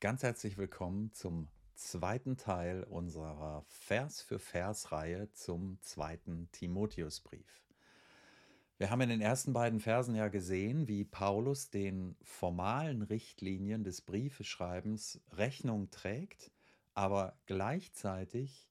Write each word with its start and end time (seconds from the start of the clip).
Ganz 0.00 0.22
herzlich 0.22 0.56
willkommen 0.56 1.12
zum 1.12 1.48
zweiten 1.74 2.38
Teil 2.38 2.84
unserer 2.84 3.66
Vers 3.68 4.22
für 4.22 4.38
Vers 4.38 4.92
Reihe 4.92 5.30
zum 5.34 5.76
zweiten 5.82 6.48
Timotheusbrief. 6.52 7.60
Wir 8.78 8.88
haben 8.88 9.02
in 9.02 9.10
den 9.10 9.20
ersten 9.20 9.52
beiden 9.52 9.78
Versen 9.78 10.14
ja 10.14 10.28
gesehen, 10.28 10.88
wie 10.88 11.04
Paulus 11.04 11.68
den 11.68 12.16
formalen 12.22 13.02
Richtlinien 13.02 13.84
des 13.84 14.00
Briefeschreibens 14.00 15.20
Rechnung 15.32 15.90
trägt, 15.90 16.50
aber 16.94 17.38
gleichzeitig 17.44 18.70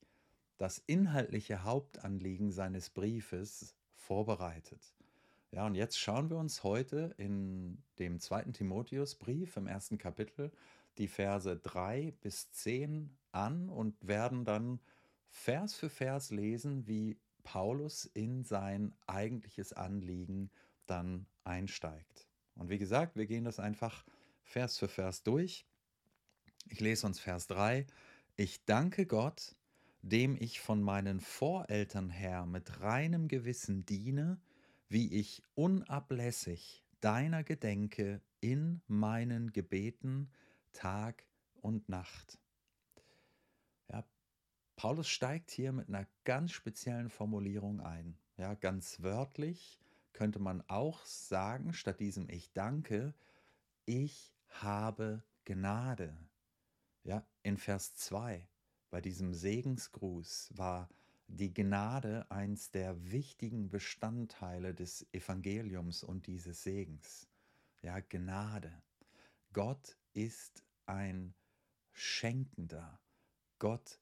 das 0.58 0.80
inhaltliche 0.88 1.64
Hauptanliegen 1.64 2.52
seines 2.52 2.90
Briefes 2.90 3.76
vorbereitet. 3.94 4.96
Ja, 5.52 5.68
und 5.68 5.76
jetzt 5.76 6.00
schauen 6.00 6.32
wir 6.32 6.38
uns 6.38 6.64
heute 6.64 7.14
in 7.18 7.84
dem 8.00 8.20
zweiten 8.20 8.54
Timotheusbrief 8.54 9.58
im 9.58 9.68
ersten 9.68 10.00
Kapitel 10.00 10.52
die 11.00 11.08
Verse 11.08 11.58
3 11.58 12.14
bis 12.22 12.52
10 12.52 13.18
an 13.32 13.70
und 13.70 13.96
werden 14.08 14.46
dann 14.46 14.80
Vers 15.30 15.76
für 15.76 15.90
Vers 15.90 16.30
lesen, 16.30 16.88
wie 16.88 17.18
Paulus 17.44 18.06
in 18.06 18.44
sein 18.44 18.94
eigentliches 19.08 19.74
Anliegen 19.74 20.52
dann 20.86 21.26
einsteigt. 21.44 22.28
Und 22.56 22.70
wie 22.70 22.78
gesagt, 22.78 23.16
wir 23.16 23.26
gehen 23.26 23.46
das 23.46 23.60
einfach 23.60 24.06
Vers 24.44 24.78
für 24.78 24.88
Vers 24.88 25.24
durch. 25.24 25.66
Ich 26.68 26.80
lese 26.82 27.08
uns 27.08 27.20
Vers 27.20 27.48
3. 27.48 27.88
Ich 28.36 28.66
danke 28.66 29.06
Gott, 29.06 29.56
dem 30.02 30.36
ich 30.40 30.60
von 30.60 30.82
meinen 30.82 31.20
Voreltern 31.20 32.10
her 32.10 32.46
mit 32.46 32.82
reinem 32.82 33.28
Gewissen 33.28 33.86
diene, 33.86 34.40
wie 34.90 35.14
ich 35.14 35.44
unablässig 35.56 36.84
deiner 37.00 37.44
gedenke 37.44 38.22
in 38.42 38.82
meinen 38.88 39.54
Gebeten 39.54 40.30
Tag 40.72 41.26
und 41.56 41.90
Nacht. 41.90 42.40
Ja, 43.90 44.06
Paulus 44.76 45.08
steigt 45.08 45.52
hier 45.52 45.72
mit 45.72 45.90
einer 45.90 46.08
ganz 46.24 46.52
speziellen 46.52 47.10
Formulierung 47.10 47.82
ein. 47.82 48.18
Ja, 48.38 48.54
ganz 48.54 49.02
wörtlich 49.02 49.80
könnte 50.14 50.40
man 50.40 50.64
auch 50.68 51.06
sagen, 51.06 51.74
statt 51.74 52.00
diesem 52.00 52.30
Ich 52.30 52.52
danke, 52.54 53.14
ich 53.86 54.34
habe 54.48 55.24
Gnade. 55.46 56.18
Ja, 57.04 57.26
in 57.44 57.58
Vers 57.58 57.96
2 57.96 58.48
bei 58.90 59.02
diesem 59.02 59.34
Segensgruß 59.34 60.52
war 60.56 60.90
die 61.28 61.54
Gnade 61.54 62.26
eins 62.32 62.72
der 62.72 63.12
wichtigen 63.12 63.70
Bestandteile 63.70 64.74
des 64.74 65.06
Evangeliums 65.14 66.04
und 66.04 66.26
dieses 66.26 66.64
Segens. 66.64 67.28
Ja, 67.82 68.00
Gnade. 68.00 68.82
Gott 69.54 69.99
ist 70.14 70.64
ein 70.86 71.34
Schenkender. 71.92 73.00
Gott 73.60 74.00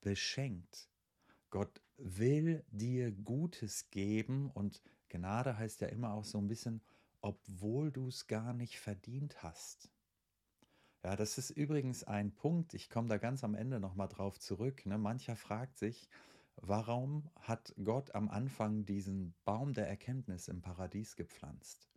beschenkt. 0.00 0.88
Gott 1.50 1.82
will 1.96 2.64
dir 2.70 3.12
Gutes 3.12 3.90
geben 3.90 4.50
und 4.50 4.82
Gnade 5.08 5.58
heißt 5.58 5.80
ja 5.80 5.88
immer 5.88 6.12
auch 6.14 6.24
so 6.24 6.38
ein 6.38 6.48
bisschen, 6.48 6.82
obwohl 7.20 7.90
du 7.90 8.08
es 8.08 8.26
gar 8.26 8.52
nicht 8.54 8.78
verdient 8.78 9.42
hast. 9.42 9.90
Ja, 11.02 11.16
das 11.16 11.38
ist 11.38 11.50
übrigens 11.50 12.04
ein 12.04 12.34
Punkt, 12.34 12.74
ich 12.74 12.90
komme 12.90 13.08
da 13.08 13.18
ganz 13.18 13.42
am 13.42 13.54
Ende 13.54 13.80
nochmal 13.80 14.08
drauf 14.08 14.38
zurück. 14.38 14.84
Ne? 14.86 14.98
Mancher 14.98 15.34
fragt 15.34 15.78
sich, 15.78 16.08
warum 16.56 17.30
hat 17.36 17.74
Gott 17.82 18.14
am 18.14 18.28
Anfang 18.28 18.84
diesen 18.84 19.34
Baum 19.44 19.72
der 19.72 19.88
Erkenntnis 19.88 20.48
im 20.48 20.60
Paradies 20.60 21.16
gepflanzt? 21.16 21.88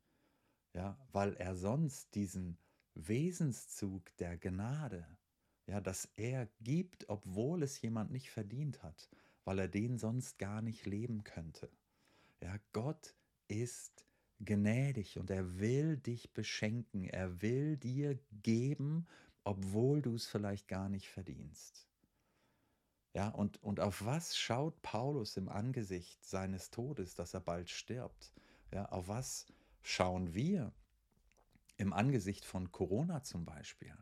Ja, 0.73 0.97
weil 1.11 1.35
er 1.35 1.55
sonst 1.55 2.15
diesen 2.15 2.57
Wesenszug 2.95 4.15
der 4.17 4.37
Gnade, 4.37 5.05
ja, 5.67 5.81
dass 5.81 6.09
er 6.15 6.47
gibt, 6.61 7.09
obwohl 7.09 7.63
es 7.63 7.81
jemand 7.81 8.11
nicht 8.11 8.29
verdient 8.29 8.83
hat, 8.83 9.09
weil 9.45 9.59
er 9.59 9.67
den 9.67 9.97
sonst 9.97 10.37
gar 10.37 10.61
nicht 10.61 10.85
leben 10.85 11.23
könnte. 11.23 11.69
Ja, 12.41 12.57
Gott 12.73 13.15
ist 13.47 14.05
gnädig 14.39 15.17
und 15.17 15.29
er 15.29 15.59
will 15.59 15.97
dich 15.97 16.33
beschenken, 16.33 17.05
er 17.05 17.41
will 17.41 17.77
dir 17.77 18.19
geben, 18.31 19.07
obwohl 19.43 20.01
du 20.01 20.15
es 20.15 20.25
vielleicht 20.25 20.67
gar 20.67 20.89
nicht 20.89 21.07
verdienst. 21.07 21.87
Ja, 23.13 23.29
und, 23.29 23.61
und 23.61 23.79
auf 23.79 24.05
was 24.05 24.35
schaut 24.35 24.81
Paulus 24.81 25.37
im 25.37 25.47
Angesicht 25.47 26.25
seines 26.25 26.71
Todes, 26.71 27.13
dass 27.13 27.33
er 27.33 27.41
bald 27.41 27.69
stirbt? 27.69 28.33
Ja, 28.71 28.85
auf 28.85 29.07
was 29.07 29.45
schauen 29.83 30.33
wir 30.33 30.73
im 31.77 31.93
Angesicht 31.93 32.45
von 32.45 32.71
Corona 32.71 33.23
zum 33.23 33.45
Beispiel? 33.45 33.97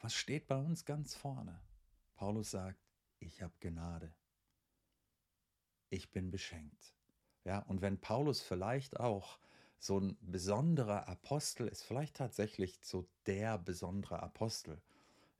Was 0.00 0.14
steht 0.14 0.46
bei 0.46 0.56
uns 0.56 0.84
ganz 0.84 1.14
vorne? 1.14 1.60
Paulus 2.14 2.50
sagt, 2.50 2.80
ich 3.18 3.42
habe 3.42 3.54
Gnade. 3.60 4.14
Ich 5.90 6.10
bin 6.10 6.30
beschenkt. 6.30 6.94
Ja, 7.44 7.60
und 7.60 7.80
wenn 7.80 8.00
Paulus 8.00 8.42
vielleicht 8.42 9.00
auch 9.00 9.38
so 9.78 9.98
ein 9.98 10.16
besonderer 10.20 11.08
Apostel 11.08 11.68
ist, 11.68 11.82
vielleicht 11.82 12.16
tatsächlich 12.16 12.78
so 12.82 13.08
der 13.26 13.58
besondere 13.58 14.22
Apostel, 14.22 14.80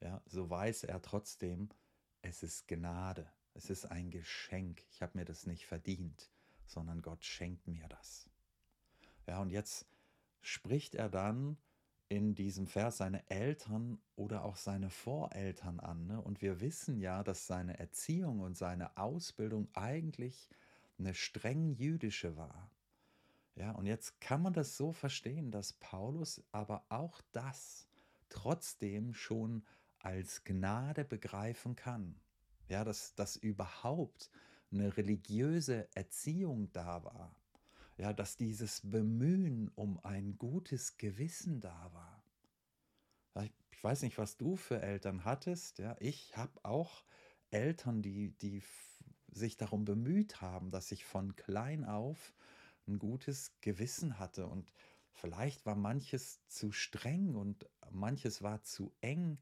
ja, 0.00 0.22
so 0.26 0.48
weiß 0.48 0.84
er 0.84 1.02
trotzdem, 1.02 1.68
es 2.22 2.42
ist 2.42 2.68
Gnade, 2.68 3.30
es 3.54 3.70
ist 3.70 3.86
ein 3.86 4.10
Geschenk. 4.10 4.84
Ich 4.90 5.02
habe 5.02 5.18
mir 5.18 5.24
das 5.24 5.46
nicht 5.46 5.66
verdient, 5.66 6.30
sondern 6.66 7.02
Gott 7.02 7.24
schenkt 7.24 7.66
mir 7.66 7.88
das. 7.88 8.30
Ja, 9.26 9.40
und 9.40 9.50
jetzt 9.50 9.86
spricht 10.40 10.94
er 10.94 11.08
dann 11.08 11.56
in 12.08 12.34
diesem 12.34 12.66
Vers 12.66 12.98
seine 12.98 13.28
Eltern 13.30 13.98
oder 14.16 14.44
auch 14.44 14.56
seine 14.56 14.90
Voreltern 14.90 15.78
an. 15.78 16.06
Ne? 16.06 16.20
Und 16.20 16.40
wir 16.40 16.60
wissen 16.60 16.98
ja, 17.00 17.22
dass 17.22 17.46
seine 17.46 17.78
Erziehung 17.78 18.40
und 18.40 18.56
seine 18.56 18.96
Ausbildung 18.96 19.68
eigentlich 19.74 20.48
eine 20.98 21.14
streng 21.14 21.70
jüdische 21.70 22.36
war. 22.36 22.70
Ja, 23.56 23.72
und 23.72 23.86
jetzt 23.86 24.20
kann 24.20 24.42
man 24.42 24.52
das 24.52 24.76
so 24.76 24.92
verstehen, 24.92 25.50
dass 25.50 25.72
Paulus 25.74 26.42
aber 26.52 26.84
auch 26.88 27.20
das 27.32 27.88
trotzdem 28.28 29.14
schon 29.14 29.64
als 29.98 30.44
Gnade 30.44 31.04
begreifen 31.04 31.74
kann. 31.74 32.20
Ja, 32.68 32.84
dass, 32.84 33.14
dass 33.14 33.36
überhaupt 33.36 34.30
eine 34.70 34.96
religiöse 34.96 35.88
Erziehung 35.94 36.70
da 36.72 37.04
war. 37.04 37.34
Ja, 37.98 38.12
dass 38.12 38.36
dieses 38.36 38.80
Bemühen 38.88 39.72
um 39.74 39.98
ein 40.04 40.38
gutes 40.38 40.98
Gewissen 40.98 41.60
da 41.60 41.90
war. 41.92 42.22
Ja, 43.34 43.44
ich 43.72 43.82
weiß 43.82 44.02
nicht, 44.02 44.18
was 44.18 44.36
du 44.36 44.54
für 44.54 44.80
Eltern 44.80 45.24
hattest. 45.24 45.80
Ja, 45.80 45.96
ich 45.98 46.36
habe 46.36 46.64
auch 46.64 47.02
Eltern, 47.50 48.00
die, 48.00 48.30
die 48.38 48.62
sich 49.32 49.56
darum 49.56 49.84
bemüht 49.84 50.40
haben, 50.40 50.70
dass 50.70 50.92
ich 50.92 51.04
von 51.04 51.34
klein 51.34 51.84
auf 51.84 52.34
ein 52.86 53.00
gutes 53.00 53.52
Gewissen 53.62 54.20
hatte. 54.20 54.46
Und 54.46 54.72
vielleicht 55.10 55.66
war 55.66 55.74
manches 55.74 56.46
zu 56.46 56.70
streng 56.70 57.34
und 57.34 57.68
manches 57.90 58.42
war 58.42 58.62
zu 58.62 58.92
eng, 59.00 59.40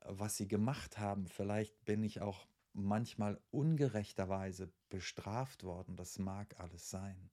was 0.00 0.36
sie 0.36 0.48
gemacht 0.48 0.98
haben. 0.98 1.28
Vielleicht 1.28 1.84
bin 1.84 2.02
ich 2.02 2.20
auch 2.20 2.48
manchmal 2.72 3.40
ungerechterweise 3.52 4.72
bestraft 4.88 5.62
worden. 5.62 5.94
Das 5.94 6.18
mag 6.18 6.58
alles 6.58 6.90
sein. 6.90 7.30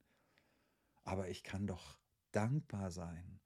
Aber 1.04 1.28
ich 1.28 1.42
kann 1.42 1.66
doch 1.66 1.98
dankbar 2.32 2.90
sein. 2.90 3.40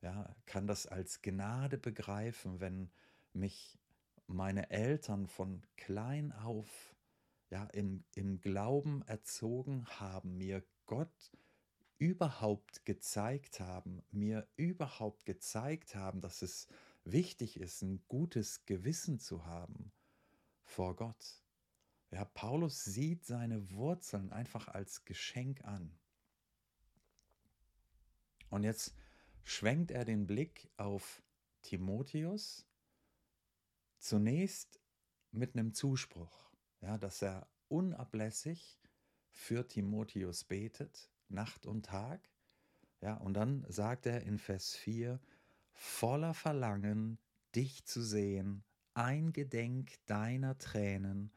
Ja, 0.00 0.34
kann 0.46 0.66
das 0.66 0.86
als 0.86 1.22
Gnade 1.22 1.76
begreifen, 1.76 2.60
wenn 2.60 2.90
mich 3.32 3.78
meine 4.26 4.70
Eltern 4.70 5.26
von 5.26 5.66
klein 5.76 6.32
auf 6.32 6.94
ja, 7.50 7.64
im, 7.64 8.04
im 8.14 8.40
Glauben 8.40 9.02
erzogen 9.02 9.86
haben, 9.98 10.36
mir 10.36 10.62
Gott 10.86 11.32
überhaupt 11.98 12.84
gezeigt 12.84 13.58
haben, 13.58 14.02
mir 14.10 14.46
überhaupt 14.56 15.24
gezeigt 15.24 15.94
haben, 15.94 16.20
dass 16.20 16.42
es 16.42 16.68
wichtig 17.04 17.58
ist, 17.58 17.82
ein 17.82 18.04
gutes 18.06 18.64
Gewissen 18.66 19.18
zu 19.18 19.46
haben 19.46 19.92
vor 20.62 20.94
Gott. 20.94 21.42
Ja, 22.10 22.24
Paulus 22.24 22.84
sieht 22.84 23.24
seine 23.24 23.70
Wurzeln 23.70 24.30
einfach 24.30 24.68
als 24.68 25.04
Geschenk 25.04 25.64
an. 25.64 25.98
Und 28.50 28.62
jetzt 28.62 28.94
schwenkt 29.42 29.90
er 29.90 30.04
den 30.04 30.26
Blick 30.26 30.70
auf 30.76 31.22
Timotheus, 31.62 32.66
zunächst 33.98 34.80
mit 35.30 35.54
einem 35.54 35.74
Zuspruch, 35.74 36.50
ja, 36.80 36.98
dass 36.98 37.22
er 37.22 37.48
unablässig 37.68 38.78
für 39.30 39.66
Timotheus 39.66 40.44
betet, 40.44 41.10
Nacht 41.28 41.66
und 41.66 41.86
Tag. 41.86 42.28
Ja, 43.00 43.14
und 43.14 43.34
dann 43.34 43.64
sagt 43.68 44.06
er 44.06 44.22
in 44.22 44.38
Vers 44.38 44.74
4, 44.74 45.20
voller 45.72 46.34
Verlangen, 46.34 47.18
dich 47.54 47.84
zu 47.84 48.02
sehen, 48.02 48.64
eingedenk 48.94 49.94
deiner 50.06 50.58
Tränen, 50.58 51.32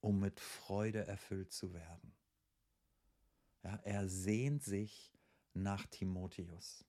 um 0.00 0.20
mit 0.20 0.38
Freude 0.38 1.06
erfüllt 1.06 1.52
zu 1.52 1.72
werden. 1.72 2.14
Ja, 3.64 3.76
er 3.84 4.08
sehnt 4.08 4.62
sich 4.62 5.12
nach 5.54 5.86
Timotheus. 5.86 6.84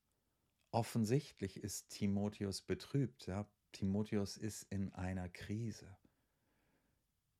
offensichtlich 0.70 1.62
ist 1.62 1.90
Timotheus 1.90 2.60
betrübt. 2.60 3.26
Ja? 3.26 3.48
Timotheus 3.72 4.36
ist 4.36 4.64
in 4.64 4.92
einer 4.92 5.28
Krise. 5.28 5.96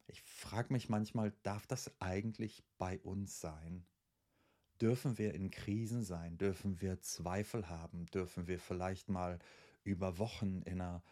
Ich 0.07 0.23
frage 0.23 0.73
mich 0.73 0.89
manchmal, 0.89 1.33
darf 1.43 1.67
das 1.67 1.91
eigentlich 2.01 2.63
bei 2.79 3.01
uns 3.01 3.41
sein? 3.41 3.87
Dürfen 4.81 5.19
wir 5.19 5.35
in 5.35 5.51
Krisen 5.51 6.05
sein? 6.05 6.37
Dürfen 6.37 6.81
wir 6.81 7.01
Zweifel 7.01 7.69
haben? 7.69 8.07
Dürfen 8.07 8.47
wir 8.47 8.59
vielleicht 8.59 9.09
mal 9.09 9.39
über 9.83 10.19
Wochen 10.19 10.63
in 10.63 10.81
einer 10.81 11.03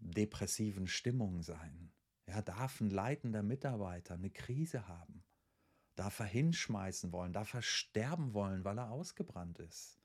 depressiven 0.00 0.86
Stimmung 0.86 1.42
sein? 1.42 1.92
Ja, 2.26 2.42
darf 2.42 2.80
ein 2.80 2.90
leitender 2.90 3.42
Mitarbeiter 3.42 4.14
eine 4.14 4.30
Krise 4.30 4.88
haben? 4.88 5.24
Darf 5.98 6.20
er 6.20 6.26
hinschmeißen 6.26 7.10
wollen? 7.10 7.32
Darf 7.32 7.54
er 7.54 7.62
sterben 7.62 8.32
wollen, 8.32 8.64
weil 8.64 8.78
er 8.78 8.92
ausgebrannt 8.92 9.58
ist? 9.58 9.98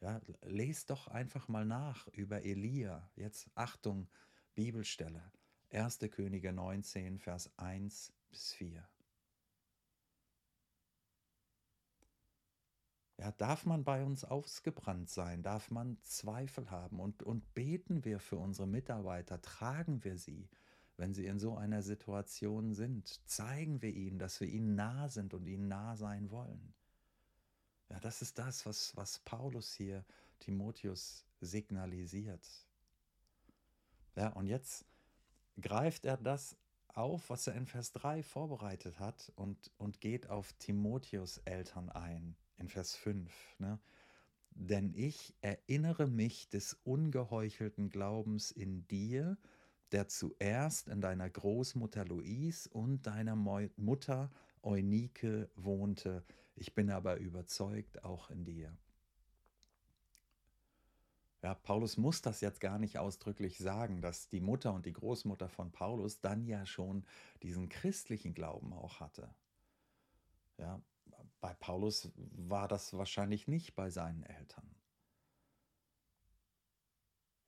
Ja, 0.00 0.20
lest 0.40 0.90
doch 0.90 1.06
einfach 1.06 1.46
mal 1.46 1.64
nach 1.64 2.08
über 2.08 2.42
Elia. 2.42 3.08
Jetzt 3.14 3.48
Achtung, 3.54 4.08
Bibelstelle. 4.56 5.22
1. 5.70 6.00
Könige 6.10 6.52
19, 6.52 7.20
Vers 7.20 7.56
1 7.56 8.12
bis 8.30 8.52
4. 8.54 8.84
Ja, 13.18 13.30
darf 13.30 13.64
man 13.64 13.84
bei 13.84 14.02
uns 14.04 14.24
ausgebrannt 14.24 15.08
sein? 15.08 15.44
Darf 15.44 15.70
man 15.70 16.02
Zweifel 16.02 16.68
haben? 16.72 16.98
Und, 16.98 17.22
und 17.22 17.54
beten 17.54 18.04
wir 18.04 18.18
für 18.18 18.38
unsere 18.38 18.66
Mitarbeiter? 18.66 19.40
Tragen 19.40 20.02
wir 20.02 20.18
sie, 20.18 20.48
wenn 21.02 21.14
sie 21.14 21.26
in 21.26 21.40
so 21.40 21.56
einer 21.56 21.82
Situation 21.82 22.74
sind? 22.74 23.20
Zeigen 23.28 23.82
wir 23.82 23.92
ihnen, 23.92 24.20
dass 24.20 24.40
wir 24.40 24.46
ihnen 24.46 24.76
nah 24.76 25.08
sind 25.08 25.34
und 25.34 25.48
ihnen 25.48 25.66
nah 25.66 25.96
sein 25.96 26.30
wollen? 26.30 26.74
Ja, 27.88 27.98
das 27.98 28.22
ist 28.22 28.38
das, 28.38 28.64
was, 28.66 28.96
was 28.96 29.18
Paulus 29.18 29.74
hier 29.74 30.04
Timotheus 30.38 31.26
signalisiert. 31.40 32.48
Ja, 34.14 34.28
und 34.28 34.46
jetzt 34.46 34.84
greift 35.60 36.04
er 36.04 36.18
das 36.18 36.56
auf, 36.86 37.30
was 37.30 37.48
er 37.48 37.56
in 37.56 37.66
Vers 37.66 37.90
3 37.90 38.22
vorbereitet 38.22 39.00
hat 39.00 39.32
und, 39.34 39.72
und 39.78 40.00
geht 40.00 40.30
auf 40.30 40.52
Timotheus 40.52 41.38
Eltern 41.38 41.88
ein 41.90 42.36
in 42.58 42.68
Vers 42.68 42.94
5. 42.94 43.56
Ne? 43.58 43.80
Denn 44.52 44.94
ich 44.94 45.34
erinnere 45.40 46.06
mich 46.06 46.48
des 46.48 46.74
ungeheuchelten 46.84 47.90
Glaubens 47.90 48.52
in 48.52 48.86
dir, 48.86 49.36
der 49.92 50.08
zuerst 50.08 50.88
in 50.88 51.00
deiner 51.00 51.28
Großmutter 51.28 52.04
Louise 52.04 52.68
und 52.70 53.06
deiner 53.06 53.36
Mutter 53.36 54.30
Eunike 54.62 55.50
wohnte. 55.54 56.24
Ich 56.54 56.74
bin 56.74 56.90
aber 56.90 57.16
überzeugt 57.16 58.04
auch 58.04 58.30
in 58.30 58.44
dir. 58.44 58.76
Ja, 61.42 61.54
Paulus 61.54 61.96
muss 61.96 62.22
das 62.22 62.40
jetzt 62.40 62.60
gar 62.60 62.78
nicht 62.78 62.98
ausdrücklich 62.98 63.58
sagen, 63.58 64.00
dass 64.00 64.28
die 64.28 64.40
Mutter 64.40 64.72
und 64.72 64.86
die 64.86 64.92
Großmutter 64.92 65.48
von 65.48 65.72
Paulus 65.72 66.20
dann 66.20 66.46
ja 66.46 66.64
schon 66.66 67.04
diesen 67.42 67.68
christlichen 67.68 68.32
Glauben 68.32 68.72
auch 68.72 69.00
hatte. 69.00 69.34
Ja, 70.56 70.80
bei 71.40 71.52
Paulus 71.54 72.12
war 72.14 72.68
das 72.68 72.96
wahrscheinlich 72.96 73.48
nicht 73.48 73.74
bei 73.74 73.90
seinen 73.90 74.22
Eltern. 74.22 74.72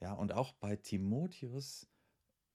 Ja, 0.00 0.12
und 0.14 0.32
auch 0.32 0.52
bei 0.54 0.74
Timotheus 0.74 1.86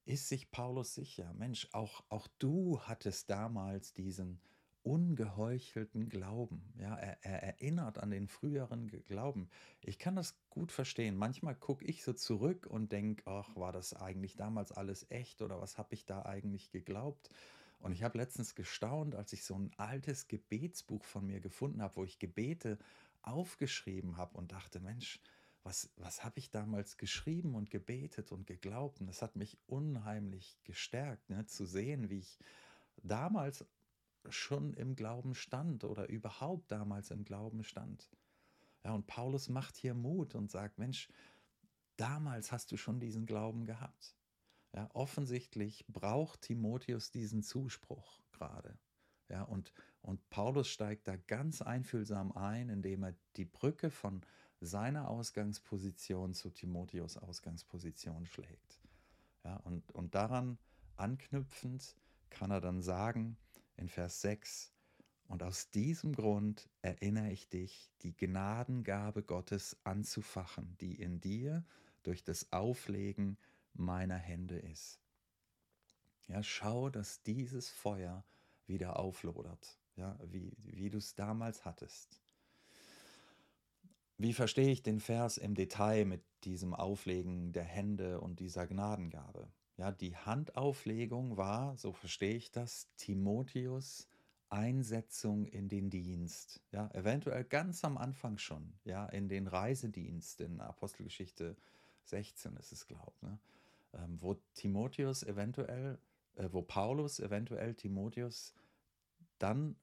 ist 0.10 0.28
sich 0.28 0.50
Paulus 0.50 0.96
sicher, 0.96 1.32
Mensch, 1.34 1.68
auch, 1.72 2.04
auch 2.10 2.28
du 2.40 2.82
hattest 2.82 3.30
damals 3.30 3.94
diesen 3.94 4.42
ungeheuchelten 4.82 6.10
Glauben. 6.10 6.74
Ja, 6.80 6.96
er, 6.96 7.24
er, 7.24 7.44
erinnert 7.44 8.00
an 8.00 8.10
den 8.10 8.28
früheren 8.28 8.88
Glauben. 9.06 9.50
Ich 9.82 10.00
kann 10.00 10.16
das 10.16 10.36
gut 10.50 10.72
verstehen. 10.72 11.16
Manchmal 11.16 11.54
gucke 11.54 11.86
ich 11.86 12.04
so 12.04 12.14
zurück 12.14 12.66
und 12.66 12.92
denke, 12.92 13.22
ach, 13.28 13.56
war 13.56 13.72
das 13.72 13.94
eigentlich 13.94 14.36
damals 14.36 14.72
alles 14.72 15.06
echt 15.12 15.44
oder 15.44 15.62
was 15.62 15.78
habe 15.78 15.94
ich 15.94 16.08
da 16.08 16.24
eigentlich 16.24 16.72
geglaubt? 16.72 17.30
Und 17.78 17.92
ich 17.92 18.02
habe 18.02 18.18
letztens 18.18 18.56
gestaunt, 18.56 19.14
als 19.14 19.32
ich 19.32 19.44
so 19.44 19.54
ein 19.54 19.72
altes 19.78 20.28
Gebetsbuch 20.28 21.04
von 21.04 21.28
mir 21.28 21.40
gefunden 21.40 21.84
habe, 21.84 21.98
wo 21.98 22.04
ich 22.04 22.18
Gebete 22.18 22.80
aufgeschrieben 23.22 24.18
habe 24.18 24.38
und 24.38 24.54
dachte, 24.54 24.80
Mensch, 24.80 25.20
was, 25.64 25.92
was 25.98 26.24
habe 26.24 26.40
ich 26.40 26.52
damals 26.52 26.98
geschrieben 26.98 27.56
und 27.56 27.70
gebetet 27.70 28.32
und 28.32 28.48
geglaubt? 28.48 29.02
Und 29.02 29.08
das 29.08 29.22
hat 29.22 29.36
mich 29.36 29.58
unheimlich 29.68 30.58
gestärkt, 30.64 31.30
ne, 31.30 31.46
zu 31.46 31.66
sehen, 31.66 32.10
wie 32.10 32.20
ich 32.20 32.40
damals 33.04 33.66
schon 34.30 34.74
im 34.74 34.96
Glauben 34.96 35.36
stand 35.36 35.84
oder 35.84 36.10
überhaupt 36.10 36.72
damals 36.72 37.12
im 37.12 37.24
Glauben 37.24 37.64
stand. 37.64 38.10
Ja, 38.84 38.94
und 38.94 39.08
Paulus 39.08 39.50
macht 39.50 39.76
hier 39.78 39.94
Mut 39.94 40.36
und 40.36 40.50
sagt, 40.50 40.78
Mensch, 40.78 41.10
damals 41.98 42.52
hast 42.52 42.72
du 42.72 42.78
schon 42.78 43.00
diesen 43.00 43.26
Glauben 43.26 43.66
gehabt. 43.66 44.16
Ja, 44.74 44.90
offensichtlich 44.94 45.86
braucht 45.88 46.42
Timotheus 46.42 47.12
diesen 47.12 47.44
Zuspruch 47.44 48.22
gerade. 48.32 48.78
Ja, 49.30 49.44
und, 49.44 49.74
und 50.02 50.28
Paulus 50.30 50.68
steigt 50.70 51.08
da 51.08 51.16
ganz 51.16 51.62
einfühlsam 51.62 52.32
ein, 52.32 52.70
indem 52.70 53.04
er 53.04 53.16
die 53.36 53.46
Brücke 53.46 53.90
von 53.90 54.22
seiner 54.62 55.10
Ausgangsposition 55.10 56.34
zu 56.34 56.50
Timotheus 56.50 57.18
Ausgangsposition 57.18 58.26
schlägt. 58.26 58.80
Ja, 59.44 59.58
und, 59.58 59.92
und 59.92 60.16
daran 60.16 60.58
anknüpfend 60.96 61.96
kann 62.30 62.52
er 62.52 62.62
dann 62.62 62.82
sagen 62.82 63.38
in 63.78 63.88
Vers 63.88 64.22
6, 64.22 64.74
und 65.30 65.44
aus 65.44 65.70
diesem 65.70 66.14
Grund 66.14 66.68
erinnere 66.82 67.32
ich 67.32 67.48
dich, 67.50 67.92
die 68.02 68.18
Gnadengabe 68.18 69.22
Gottes 69.22 69.78
anzufachen, 69.84 70.76
die 70.82 71.00
in 71.00 71.22
dir 71.22 71.64
durch 72.02 72.24
das 72.24 72.52
Auflegen 72.52 73.38
meiner 73.74 74.18
Hände 74.18 74.58
ist. 74.58 75.00
Ja, 76.28 76.42
schau, 76.42 76.90
dass 76.90 77.22
dieses 77.22 77.70
Feuer 77.70 78.26
wieder 78.66 78.98
auflodert, 78.98 79.80
ja, 79.96 80.18
wie, 80.24 80.52
wie 80.64 80.90
du 80.90 80.98
es 80.98 81.14
damals 81.14 81.64
hattest. 81.64 82.20
Wie 84.20 84.34
verstehe 84.34 84.70
ich 84.70 84.84
den 84.84 85.00
Vers 85.00 85.38
im 85.38 85.56
Detail 85.56 86.06
mit 86.06 86.22
diesem 86.44 86.76
Auflegen 86.76 87.52
der 87.54 87.64
Hände 87.64 88.22
und 88.22 88.40
dieser 88.40 88.68
Gnadengabe? 88.68 89.52
Ja, 89.78 89.92
die 89.92 90.16
Handauflegung 90.16 91.38
war, 91.38 91.76
so 91.78 91.94
verstehe 91.94 92.36
ich 92.36 92.52
das, 92.52 92.90
Timotheus 92.98 94.08
Einsetzung 94.50 95.46
in 95.46 95.70
den 95.70 95.90
Dienst. 95.90 96.62
Ja, 96.72 96.92
eventuell 96.94 97.44
ganz 97.46 97.84
am 97.84 97.98
Anfang 97.98 98.38
schon, 98.38 98.74
ja, 98.84 99.08
in 99.08 99.30
den 99.30 99.48
Reisedienst 99.48 100.42
in 100.42 100.60
Apostelgeschichte 100.60 101.56
16 102.04 102.58
ist 102.58 102.72
es, 102.72 102.86
glaube 102.86 103.14
ich. 103.16 103.22
Ne? 103.22 103.40
ähm, 103.94 104.18
wo 104.22 104.36
Timotheus 104.56 105.24
eventuell, 105.24 105.98
äh, 106.36 106.50
wo 106.52 106.62
Paulus 106.62 107.20
eventuell 107.20 107.74
Timotheus 107.76 108.54
dann, 109.38 109.76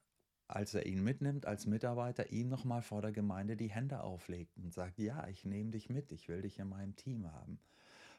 als 0.48 0.74
er 0.74 0.86
ihn 0.86 1.02
mitnimmt 1.02 1.46
als 1.46 1.66
Mitarbeiter, 1.66 2.30
ihm 2.30 2.48
nochmal 2.48 2.82
vor 2.82 3.02
der 3.02 3.12
Gemeinde 3.12 3.56
die 3.56 3.70
Hände 3.70 4.02
auflegt 4.02 4.56
und 4.58 4.72
sagt, 4.72 4.98
ja, 4.98 5.26
ich 5.28 5.44
nehme 5.44 5.70
dich 5.70 5.90
mit, 5.90 6.12
ich 6.12 6.28
will 6.28 6.42
dich 6.42 6.58
in 6.58 6.68
meinem 6.68 6.96
Team 6.96 7.32
haben. 7.32 7.58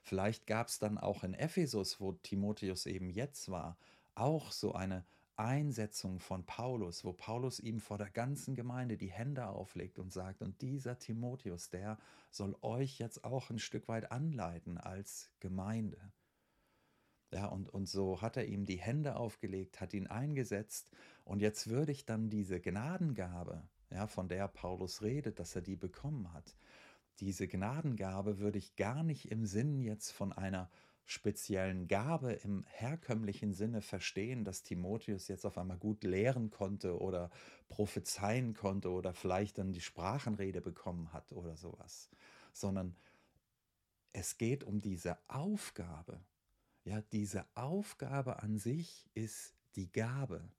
Vielleicht 0.02 0.48
gab 0.48 0.68
es 0.68 0.80
dann 0.80 0.98
auch 0.98 1.24
in 1.24 1.34
Ephesus, 1.34 2.00
wo 2.00 2.14
Timotheus 2.14 2.86
eben 2.86 3.10
jetzt 3.10 3.50
war, 3.50 3.78
auch 4.16 4.52
so 4.52 4.74
eine 4.74 5.06
Einsetzung 5.38 6.20
von 6.20 6.46
Paulus, 6.46 7.06
wo 7.06 7.14
Paulus 7.14 7.60
ihm 7.60 7.80
vor 7.80 7.98
der 7.98 8.10
ganzen 8.10 8.56
Gemeinde 8.56 8.98
die 8.98 9.12
Hände 9.12 9.48
auflegt 9.48 10.00
und 10.00 10.12
sagt, 10.12 10.42
und 10.42 10.62
dieser 10.62 10.98
Timotheus, 10.98 11.70
der 11.70 12.00
soll 12.32 12.56
euch 12.62 12.98
jetzt 12.98 13.24
auch 13.24 13.50
ein 13.52 13.60
Stück 13.60 13.88
weit 13.88 14.12
anleiten 14.12 14.78
als 14.78 15.30
Gemeinde. 15.40 16.00
Ja, 17.32 17.48
und, 17.48 17.70
und 17.70 17.90
so 17.90 18.22
hat 18.22 18.38
er 18.38 18.46
ihm 18.46 18.66
die 18.66 18.78
Hände 18.78 19.18
aufgelegt, 19.18 19.82
hat 19.82 19.94
ihn 19.94 20.08
eingesetzt 20.08 20.90
und 21.26 21.42
jetzt 21.42 21.70
würde 21.70 21.92
ich 21.92 22.06
dann 22.06 22.30
diese 22.30 22.62
Gnadengabe, 22.62 23.68
ja, 23.90 24.08
von 24.08 24.30
der 24.30 24.48
Paulus 24.48 25.02
redet, 25.02 25.40
dass 25.40 25.56
er 25.56 25.62
die 25.62 25.76
bekommen 25.76 26.32
hat, 26.34 26.56
diese 27.20 27.48
Gnadengabe 27.48 28.40
würde 28.40 28.60
ich 28.60 28.76
gar 28.76 29.04
nicht 29.04 29.32
im 29.32 29.46
Sinn 29.46 29.82
jetzt 29.82 30.12
von 30.12 30.32
einer 30.32 30.70
speziellen 31.06 31.88
Gabe 31.88 32.34
im 32.34 32.66
herkömmlichen 32.68 33.54
Sinne 33.54 33.82
verstehen, 33.82 34.44
dass 34.44 34.64
Timotheus 34.64 35.30
jetzt 35.30 35.46
auf 35.46 35.58
einmal 35.58 35.78
gut 35.78 36.04
lehren 36.04 36.50
konnte 36.50 37.00
oder 37.00 37.32
prophezeien 37.70 38.54
konnte 38.54 38.92
oder 38.92 39.14
vielleicht 39.14 39.58
dann 39.58 39.72
die 39.72 39.82
Sprachenrede 39.82 40.62
bekommen 40.62 41.14
hat 41.14 41.32
oder 41.32 41.56
sowas, 41.56 42.10
sondern 42.52 42.96
es 44.12 44.38
geht 44.38 44.66
um 44.66 44.82
diese 44.82 45.18
Aufgabe. 45.30 46.20
Ja, 46.88 47.02
diese 47.12 47.46
Aufgabe 47.54 48.42
an 48.42 48.58
sich 48.58 49.10
ist 49.14 49.54
die 49.76 49.92
Gabe. 49.92 50.50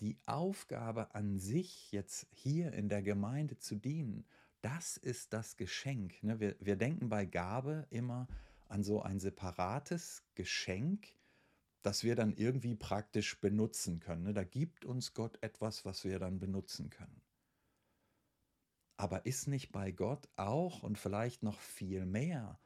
Die 0.00 0.18
Aufgabe 0.26 1.14
an 1.14 1.38
sich, 1.38 1.92
jetzt 1.92 2.26
hier 2.32 2.72
in 2.72 2.88
der 2.88 3.02
Gemeinde 3.02 3.56
zu 3.58 3.76
dienen, 3.76 4.26
das 4.62 4.96
ist 4.96 5.32
das 5.32 5.56
Geschenk. 5.56 6.20
Ne? 6.24 6.40
Wir, 6.40 6.56
wir 6.58 6.74
denken 6.74 7.08
bei 7.08 7.24
Gabe 7.24 7.86
immer, 7.90 8.26
an 8.66 8.82
so 8.82 9.00
ein 9.00 9.20
separates 9.20 10.24
Geschenk, 10.34 11.06
das 11.82 12.02
wir 12.02 12.16
dann 12.16 12.34
irgendwie 12.34 12.74
praktisch 12.74 13.40
benutzen 13.40 14.00
können. 14.00 14.24
Ne? 14.24 14.34
Da 14.34 14.42
gibt 14.42 14.84
uns 14.84 15.14
Gott 15.14 15.38
etwas, 15.40 15.84
was 15.84 16.02
wir 16.02 16.18
dann 16.18 16.40
benutzen 16.40 16.90
können. 16.90 17.22
Aber 18.96 19.24
ist 19.24 19.46
nicht 19.46 19.70
bei 19.70 19.92
Gott 19.92 20.28
auch 20.34 20.82
und 20.82 20.98
vielleicht 20.98 21.44
noch 21.44 21.60
viel 21.60 22.06
mehr 22.06 22.58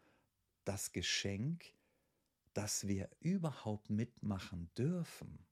das 0.65 0.93
Geschenk, 0.93 1.75
dass 2.54 2.87
wir 2.87 3.09
überhaupt 3.21 3.90
mitmachen 3.90 4.71
dürfen 4.76 5.47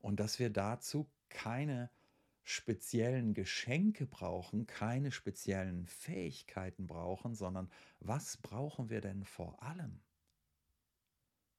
und 0.00 0.20
dass 0.20 0.38
wir 0.38 0.50
dazu 0.50 1.10
keine 1.28 1.90
speziellen 2.42 3.34
Geschenke 3.34 4.06
brauchen, 4.06 4.66
keine 4.66 5.12
speziellen 5.12 5.86
Fähigkeiten 5.86 6.86
brauchen, 6.86 7.34
sondern 7.34 7.70
was 8.00 8.36
brauchen 8.36 8.90
wir 8.90 9.00
denn 9.00 9.24
vor 9.24 9.62
allem? 9.62 10.00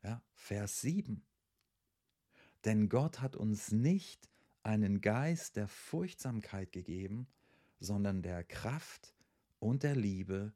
Ja, 0.03 0.21
Vers 0.33 0.81
7. 0.81 1.25
Denn 2.65 2.89
Gott 2.89 3.21
hat 3.21 3.35
uns 3.35 3.71
nicht 3.71 4.29
einen 4.62 5.01
Geist 5.01 5.55
der 5.55 5.67
Furchtsamkeit 5.67 6.71
gegeben, 6.71 7.27
sondern 7.79 8.21
der 8.21 8.43
Kraft 8.43 9.13
und 9.59 9.83
der 9.83 9.95
Liebe 9.95 10.53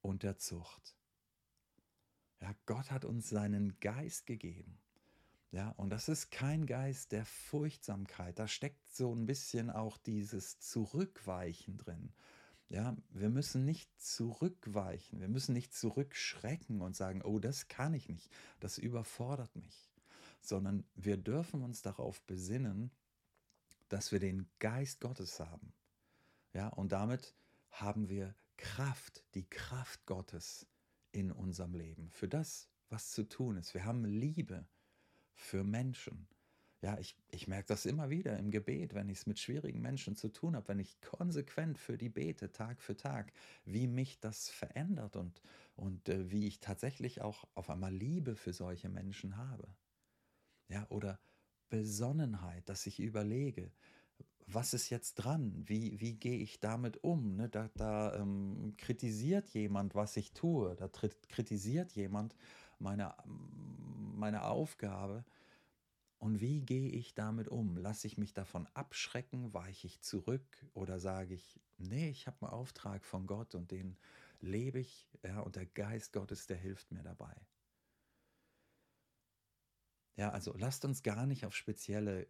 und 0.00 0.22
der 0.22 0.38
Zucht. 0.38 0.97
Ja, 2.40 2.54
Gott 2.66 2.90
hat 2.90 3.04
uns 3.04 3.28
seinen 3.28 3.78
Geist 3.80 4.26
gegeben. 4.26 4.78
Ja, 5.50 5.70
und 5.70 5.90
das 5.90 6.08
ist 6.08 6.30
kein 6.30 6.66
Geist 6.66 7.12
der 7.12 7.24
Furchtsamkeit. 7.24 8.38
Da 8.38 8.46
steckt 8.46 8.90
so 8.90 9.14
ein 9.14 9.26
bisschen 9.26 9.70
auch 9.70 9.96
dieses 9.96 10.58
Zurückweichen 10.58 11.78
drin. 11.78 12.12
Ja, 12.68 12.94
wir 13.08 13.30
müssen 13.30 13.64
nicht 13.64 13.98
zurückweichen, 13.98 15.20
wir 15.20 15.28
müssen 15.28 15.54
nicht 15.54 15.72
zurückschrecken 15.72 16.82
und 16.82 16.94
sagen, 16.94 17.22
oh, 17.22 17.38
das 17.38 17.68
kann 17.68 17.94
ich 17.94 18.10
nicht, 18.10 18.30
das 18.60 18.76
überfordert 18.76 19.56
mich, 19.56 19.90
sondern 20.42 20.84
wir 20.94 21.16
dürfen 21.16 21.62
uns 21.62 21.80
darauf 21.80 22.20
besinnen, 22.22 22.90
dass 23.88 24.12
wir 24.12 24.20
den 24.20 24.50
Geist 24.58 25.00
Gottes 25.00 25.40
haben. 25.40 25.72
Ja, 26.52 26.68
und 26.68 26.92
damit 26.92 27.34
haben 27.70 28.10
wir 28.10 28.34
Kraft, 28.58 29.24
die 29.34 29.48
Kraft 29.48 30.04
Gottes 30.04 30.66
in 31.12 31.32
unserem 31.32 31.74
Leben, 31.74 32.10
für 32.10 32.28
das, 32.28 32.68
was 32.88 33.10
zu 33.10 33.28
tun 33.28 33.56
ist. 33.56 33.74
Wir 33.74 33.84
haben 33.84 34.04
Liebe 34.04 34.66
für 35.34 35.64
Menschen. 35.64 36.28
Ja, 36.80 36.96
ich, 36.98 37.16
ich 37.30 37.48
merke 37.48 37.66
das 37.66 37.86
immer 37.86 38.08
wieder 38.08 38.38
im 38.38 38.52
Gebet, 38.52 38.94
wenn 38.94 39.08
ich 39.08 39.18
es 39.18 39.26
mit 39.26 39.40
schwierigen 39.40 39.80
Menschen 39.80 40.14
zu 40.14 40.28
tun 40.28 40.54
habe, 40.54 40.68
wenn 40.68 40.78
ich 40.78 41.00
konsequent 41.00 41.76
für 41.76 41.98
die 41.98 42.08
bete, 42.08 42.52
Tag 42.52 42.80
für 42.80 42.96
Tag, 42.96 43.32
wie 43.64 43.88
mich 43.88 44.20
das 44.20 44.48
verändert 44.48 45.16
und, 45.16 45.42
und 45.74 46.08
äh, 46.08 46.30
wie 46.30 46.46
ich 46.46 46.60
tatsächlich 46.60 47.20
auch 47.20 47.48
auf 47.54 47.68
einmal 47.68 47.92
Liebe 47.92 48.36
für 48.36 48.52
solche 48.52 48.88
Menschen 48.88 49.36
habe. 49.36 49.74
Ja, 50.68 50.86
oder 50.88 51.18
Besonnenheit, 51.68 52.68
dass 52.68 52.86
ich 52.86 53.00
überlege, 53.00 53.72
was 54.46 54.72
ist 54.72 54.88
jetzt 54.90 55.16
dran? 55.16 55.62
Wie, 55.66 56.00
wie 56.00 56.14
gehe 56.14 56.38
ich 56.38 56.58
damit 56.58 57.02
um? 57.04 57.36
Ne? 57.36 57.48
Da, 57.48 57.68
da 57.76 58.14
ähm, 58.14 58.74
kritisiert 58.78 59.48
jemand, 59.50 59.94
was 59.94 60.16
ich 60.16 60.32
tue. 60.32 60.74
Da 60.76 60.88
kritisiert 60.88 61.92
jemand 61.92 62.34
meine, 62.78 63.14
meine 64.14 64.44
Aufgabe. 64.44 65.24
Und 66.18 66.40
wie 66.40 66.60
gehe 66.60 66.90
ich 66.90 67.14
damit 67.14 67.48
um? 67.48 67.76
Lasse 67.76 68.06
ich 68.06 68.18
mich 68.18 68.32
davon 68.32 68.66
abschrecken? 68.74 69.52
Weiche 69.52 69.86
ich 69.86 70.00
zurück? 70.00 70.46
Oder 70.72 70.98
sage 70.98 71.34
ich, 71.34 71.60
nee, 71.76 72.08
ich 72.08 72.26
habe 72.26 72.46
einen 72.46 72.52
Auftrag 72.52 73.04
von 73.04 73.26
Gott 73.26 73.54
und 73.54 73.70
den 73.70 73.96
lebe 74.40 74.80
ich, 74.80 75.08
ja, 75.22 75.40
und 75.40 75.56
der 75.56 75.66
Geist 75.66 76.12
Gottes, 76.12 76.46
der 76.46 76.56
hilft 76.56 76.90
mir 76.90 77.02
dabei. 77.02 77.34
Ja, 80.16 80.30
also 80.30 80.52
lasst 80.56 80.84
uns 80.84 81.04
gar 81.04 81.26
nicht 81.26 81.46
auf 81.46 81.54
spezielle 81.54 82.26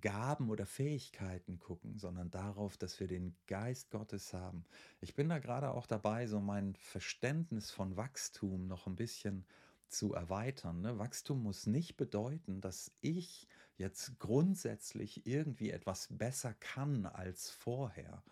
Gaben 0.00 0.50
oder 0.50 0.66
Fähigkeiten 0.66 1.58
gucken, 1.58 1.98
sondern 1.98 2.30
darauf, 2.30 2.76
dass 2.76 3.00
wir 3.00 3.06
den 3.06 3.36
Geist 3.46 3.90
Gottes 3.90 4.32
haben. 4.32 4.64
Ich 5.00 5.14
bin 5.14 5.28
da 5.28 5.38
gerade 5.38 5.70
auch 5.70 5.86
dabei, 5.86 6.26
so 6.26 6.40
mein 6.40 6.74
Verständnis 6.76 7.70
von 7.70 7.96
Wachstum 7.96 8.66
noch 8.66 8.86
ein 8.86 8.96
bisschen 8.96 9.46
zu 9.88 10.14
erweitern. 10.14 10.80
Ne? 10.82 10.98
Wachstum 10.98 11.42
muss 11.42 11.66
nicht 11.66 11.96
bedeuten, 11.96 12.60
dass 12.60 12.92
ich 13.00 13.48
jetzt 13.76 14.18
grundsätzlich 14.18 15.26
irgendwie 15.26 15.70
etwas 15.70 16.08
besser 16.10 16.54
kann 16.54 17.06
als 17.06 17.50
vorher. 17.50 18.22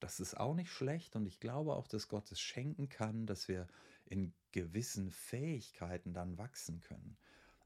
Das 0.00 0.20
ist 0.20 0.36
auch 0.36 0.54
nicht 0.54 0.70
schlecht 0.70 1.14
und 1.14 1.26
ich 1.26 1.38
glaube 1.38 1.74
auch, 1.74 1.86
dass 1.86 2.08
Gott 2.08 2.30
es 2.32 2.40
schenken 2.40 2.88
kann, 2.88 3.26
dass 3.26 3.48
wir 3.48 3.68
in 4.04 4.34
gewissen 4.50 5.10
Fähigkeiten 5.10 6.12
dann 6.12 6.38
wachsen 6.38 6.80
können. 6.80 7.16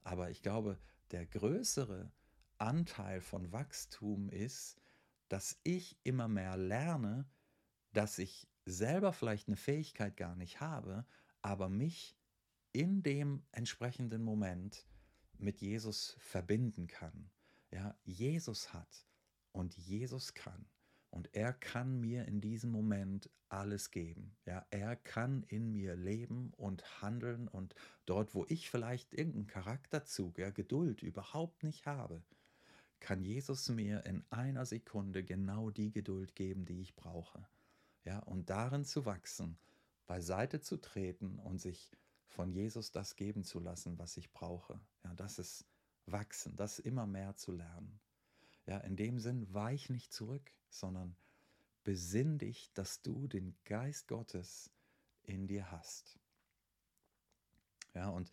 Aber 0.03 0.29
ich 0.29 0.41
glaube, 0.41 0.77
der 1.11 1.25
größere 1.25 2.11
Anteil 2.59 3.21
von 3.21 3.51
Wachstum 3.51 4.29
ist, 4.29 4.81
dass 5.29 5.59
ich 5.63 5.97
immer 6.03 6.27
mehr 6.27 6.57
lerne, 6.57 7.25
dass 7.93 8.19
ich 8.19 8.47
selber 8.65 9.13
vielleicht 9.13 9.47
eine 9.47 9.57
Fähigkeit 9.57 10.17
gar 10.17 10.35
nicht 10.35 10.59
habe, 10.59 11.05
aber 11.41 11.69
mich 11.69 12.17
in 12.73 13.03
dem 13.03 13.43
entsprechenden 13.51 14.23
Moment 14.23 14.87
mit 15.37 15.61
Jesus 15.61 16.15
verbinden 16.19 16.87
kann. 16.87 17.29
Ja, 17.71 17.97
Jesus 18.03 18.73
hat 18.73 19.07
und 19.51 19.75
Jesus 19.75 20.33
kann. 20.33 20.65
Und 21.09 21.33
er 21.33 21.53
kann 21.53 21.99
mir 21.99 22.25
in 22.25 22.41
diesem 22.41 22.69
Moment 22.69 23.29
alles 23.49 23.91
geben. 23.91 24.35
Ja, 24.45 24.65
er 24.69 24.95
kann 24.95 25.43
in 25.43 25.71
mir 25.71 25.95
leben 25.95 26.53
und 26.57 27.01
handeln 27.01 27.47
und 27.47 27.73
dort, 28.05 28.35
wo 28.35 28.45
ich 28.49 28.69
vielleicht 28.69 29.13
irgendeinen 29.13 29.47
Charakterzug, 29.47 30.37
ja, 30.37 30.49
Geduld 30.49 31.01
überhaupt 31.01 31.63
nicht 31.63 31.85
habe, 31.85 32.21
kann 32.99 33.23
Jesus 33.23 33.69
mir 33.69 34.05
in 34.05 34.23
einer 34.29 34.65
Sekunde 34.65 35.23
genau 35.23 35.69
die 35.69 35.91
Geduld 35.91 36.35
geben, 36.35 36.65
die 36.65 36.81
ich 36.81 36.95
brauche. 36.95 37.47
Ja, 38.03 38.19
und 38.19 38.49
darin 38.49 38.85
zu 38.85 39.05
wachsen, 39.05 39.57
beiseite 40.05 40.61
zu 40.61 40.77
treten 40.77 41.39
und 41.39 41.59
sich 41.59 41.91
von 42.27 42.51
Jesus 42.51 42.91
das 42.91 43.15
geben 43.15 43.43
zu 43.43 43.59
lassen, 43.59 43.97
was 43.97 44.17
ich 44.17 44.31
brauche. 44.31 44.79
Ja, 45.03 45.13
das 45.15 45.39
ist 45.39 45.65
wachsen, 46.05 46.55
das 46.55 46.79
immer 46.79 47.05
mehr 47.05 47.35
zu 47.35 47.51
lernen. 47.51 47.99
Ja, 48.65 48.77
in 48.79 48.95
dem 48.95 49.19
Sinn 49.19 49.53
weich 49.53 49.89
nicht 49.89 50.13
zurück, 50.13 50.51
sondern 50.69 51.15
besinn 51.83 52.37
dich, 52.37 52.71
dass 52.73 53.01
du 53.01 53.27
den 53.27 53.55
Geist 53.63 54.07
Gottes 54.07 54.71
in 55.23 55.47
dir 55.47 55.71
hast. 55.71 56.19
Ja, 57.93 58.09
und 58.09 58.31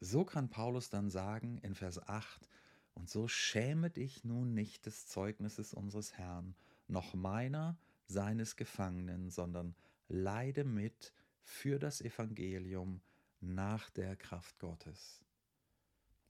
so 0.00 0.24
kann 0.24 0.48
Paulus 0.48 0.90
dann 0.90 1.10
sagen 1.10 1.58
in 1.58 1.74
Vers 1.74 2.00
8, 2.00 2.48
und 2.94 3.10
so 3.10 3.28
schäme 3.28 3.90
dich 3.90 4.24
nun 4.24 4.54
nicht 4.54 4.86
des 4.86 5.06
Zeugnisses 5.06 5.74
unseres 5.74 6.14
Herrn, 6.14 6.54
noch 6.86 7.14
meiner, 7.14 7.76
seines 8.06 8.56
Gefangenen, 8.56 9.30
sondern 9.30 9.74
leide 10.08 10.64
mit 10.64 11.12
für 11.42 11.78
das 11.78 12.00
Evangelium 12.00 13.00
nach 13.40 13.90
der 13.90 14.16
Kraft 14.16 14.58
Gottes. 14.58 15.24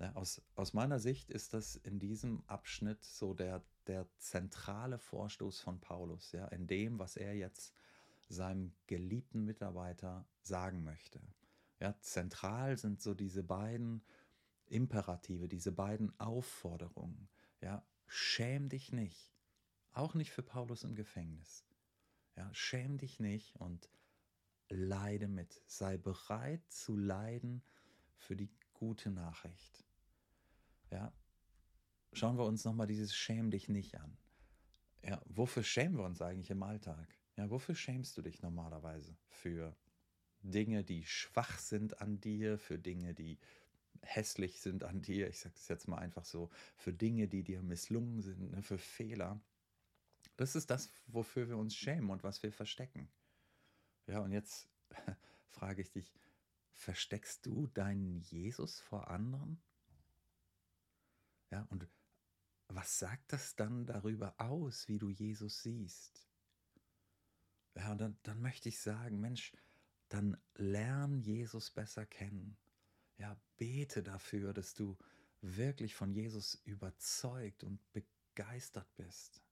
Ja, 0.00 0.12
aus, 0.14 0.42
aus 0.56 0.72
meiner 0.72 0.98
Sicht 0.98 1.30
ist 1.30 1.54
das 1.54 1.76
in 1.76 1.98
diesem 1.98 2.42
Abschnitt 2.46 3.04
so 3.04 3.32
der, 3.34 3.62
der 3.86 4.08
zentrale 4.18 4.98
Vorstoß 4.98 5.60
von 5.60 5.80
Paulus, 5.80 6.32
ja, 6.32 6.46
in 6.48 6.66
dem, 6.66 6.98
was 6.98 7.16
er 7.16 7.34
jetzt 7.34 7.74
seinem 8.28 8.72
geliebten 8.86 9.44
Mitarbeiter 9.44 10.26
sagen 10.42 10.82
möchte. 10.82 11.20
Ja, 11.80 11.94
zentral 12.00 12.76
sind 12.76 13.02
so 13.02 13.14
diese 13.14 13.44
beiden 13.44 14.02
Imperative, 14.74 15.48
diese 15.48 15.72
beiden 15.72 16.18
Aufforderungen. 16.18 17.28
Ja, 17.60 17.86
schäm 18.06 18.68
dich 18.68 18.92
nicht. 18.92 19.32
Auch 19.92 20.14
nicht 20.14 20.32
für 20.32 20.42
Paulus 20.42 20.82
im 20.82 20.96
Gefängnis. 20.96 21.64
Ja, 22.36 22.52
schäm 22.52 22.98
dich 22.98 23.20
nicht 23.20 23.54
und 23.56 23.88
leide 24.68 25.28
mit. 25.28 25.62
Sei 25.66 25.96
bereit 25.96 26.62
zu 26.68 26.96
leiden 26.96 27.62
für 28.16 28.34
die 28.34 28.50
gute 28.72 29.10
Nachricht. 29.10 29.84
Ja, 30.90 31.12
schauen 32.12 32.36
wir 32.36 32.44
uns 32.44 32.64
nochmal 32.64 32.88
dieses 32.88 33.14
Schäm 33.14 33.50
dich 33.50 33.68
nicht 33.68 33.98
an. 34.00 34.16
Ja, 35.04 35.22
wofür 35.26 35.62
schämen 35.62 35.98
wir 35.98 36.04
uns 36.04 36.20
eigentlich 36.20 36.50
im 36.50 36.62
Alltag? 36.62 37.06
Ja, 37.36 37.50
wofür 37.50 37.74
schämst 37.74 38.16
du 38.16 38.22
dich 38.22 38.42
normalerweise? 38.42 39.16
Für 39.28 39.76
Dinge, 40.40 40.82
die 40.82 41.04
schwach 41.04 41.58
sind 41.58 42.00
an 42.00 42.20
dir, 42.20 42.58
für 42.58 42.78
Dinge, 42.78 43.14
die 43.14 43.38
hässlich 44.04 44.60
sind 44.60 44.84
an 44.84 45.02
dir, 45.02 45.28
ich 45.28 45.40
sage 45.40 45.54
es 45.56 45.68
jetzt 45.68 45.88
mal 45.88 45.98
einfach 45.98 46.24
so, 46.24 46.50
für 46.76 46.92
Dinge, 46.92 47.28
die 47.28 47.42
dir 47.42 47.62
misslungen 47.62 48.22
sind, 48.22 48.50
ne, 48.50 48.62
für 48.62 48.78
Fehler. 48.78 49.40
Das 50.36 50.54
ist 50.54 50.70
das, 50.70 50.90
wofür 51.06 51.48
wir 51.48 51.56
uns 51.56 51.74
schämen 51.74 52.10
und 52.10 52.22
was 52.22 52.42
wir 52.42 52.52
verstecken. 52.52 53.08
Ja, 54.06 54.20
und 54.20 54.32
jetzt 54.32 54.68
frage 55.48 55.82
ich 55.82 55.90
dich, 55.90 56.12
versteckst 56.72 57.46
du 57.46 57.66
deinen 57.68 58.20
Jesus 58.20 58.80
vor 58.80 59.08
anderen? 59.08 59.62
Ja, 61.50 61.66
und 61.70 61.88
was 62.68 62.98
sagt 62.98 63.32
das 63.32 63.54
dann 63.54 63.86
darüber 63.86 64.34
aus, 64.38 64.88
wie 64.88 64.98
du 64.98 65.10
Jesus 65.10 65.62
siehst? 65.62 66.26
Ja, 67.76 67.92
und 67.92 67.98
dann, 67.98 68.18
dann 68.22 68.40
möchte 68.40 68.68
ich 68.68 68.80
sagen, 68.80 69.20
Mensch, 69.20 69.52
dann 70.08 70.36
lern 70.54 71.20
Jesus 71.20 71.70
besser 71.70 72.06
kennen 72.06 72.56
ja, 73.18 73.36
bete 73.56 74.02
dafür, 74.02 74.52
dass 74.52 74.74
du 74.74 74.96
wirklich 75.40 75.94
von 75.94 76.12
Jesus 76.12 76.54
überzeugt 76.64 77.64
und 77.64 77.80
begeistert 77.92 78.88
bist. 78.96 79.42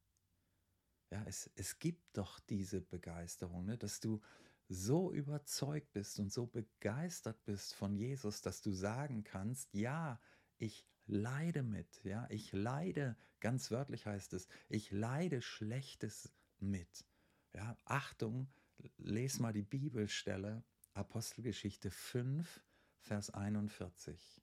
Ja, 1.11 1.23
es, 1.27 1.51
es 1.55 1.79
gibt 1.79 2.17
doch 2.17 2.41
diese 2.41 2.81
Begeisterung, 2.81 3.67
ne, 3.67 3.77
dass 3.77 4.01
du 4.01 4.21
so 4.69 5.13
überzeugt 5.13 5.93
bist 5.93 6.19
und 6.19 6.33
so 6.33 6.47
begeistert 6.47 7.45
bist 7.45 7.75
von 7.75 7.95
Jesus, 7.95 8.41
dass 8.41 8.63
du 8.63 8.73
sagen 8.73 9.23
kannst, 9.23 9.75
ja, 9.75 10.19
ich 10.57 10.87
leide 11.07 11.63
mit, 11.63 12.03
ja, 12.05 12.27
ich 12.31 12.53
leide, 12.53 13.17
ganz 13.41 13.71
wörtlich 13.71 14.07
heißt 14.07 14.33
es, 14.33 14.49
ich 14.69 14.91
leide 14.91 15.43
Schlechtes 15.43 16.33
mit. 16.59 17.05
Ja, 17.53 17.77
Achtung, 17.85 18.49
les 18.97 19.39
mal 19.39 19.53
die 19.53 19.63
Bibelstelle, 19.63 20.65
Apostelgeschichte 20.95 21.91
5, 21.91 22.63
Vers 23.03 23.31
41. 23.31 24.43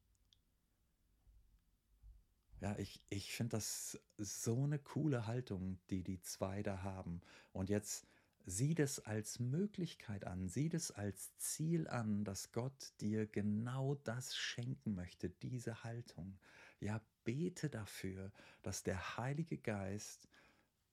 Ja, 2.61 2.77
ich, 2.77 3.01
ich 3.09 3.33
finde 3.33 3.57
das 3.57 3.99
so 4.17 4.63
eine 4.63 4.79
coole 4.79 5.27
Haltung, 5.27 5.79
die 5.89 6.03
die 6.03 6.21
zwei 6.21 6.61
da 6.61 6.83
haben. 6.83 7.21
Und 7.53 7.69
jetzt 7.69 8.05
sieh 8.45 8.75
das 8.75 8.99
als 8.99 9.39
Möglichkeit 9.39 10.25
an, 10.25 10.49
sieh 10.49 10.67
das 10.67 10.91
als 10.91 11.35
Ziel 11.37 11.87
an, 11.87 12.25
dass 12.25 12.51
Gott 12.51 12.91
dir 12.99 13.27
genau 13.27 13.95
das 13.95 14.35
schenken 14.35 14.93
möchte, 14.93 15.29
diese 15.29 15.83
Haltung. 15.83 16.37
Ja, 16.81 17.01
bete 17.23 17.69
dafür, 17.69 18.31
dass 18.61 18.83
der 18.83 19.17
Heilige 19.17 19.57
Geist 19.57 20.27